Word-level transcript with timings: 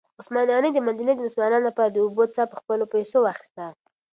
عثمان 0.19 0.47
غني 0.55 0.69
د 0.73 0.77
مدینې 0.87 1.13
د 1.15 1.19
مسلمانانو 1.27 1.67
لپاره 1.69 1.89
د 1.91 1.97
اوبو 2.05 2.23
څاه 2.35 2.49
په 2.51 2.55
خپلو 2.61 2.83
پیسو 2.93 3.17
واخیسته. 3.21 3.65